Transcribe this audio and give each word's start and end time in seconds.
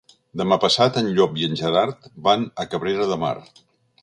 Demà 0.41 0.55
passat 0.63 0.97
en 1.01 1.11
Llop 1.19 1.37
i 1.41 1.45
en 1.49 1.53
Gerard 1.61 2.09
van 2.29 2.49
a 2.65 2.69
Cabrera 2.73 3.09
de 3.15 3.23
Mar. 3.27 3.35